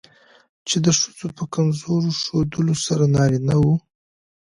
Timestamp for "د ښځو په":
0.85-1.43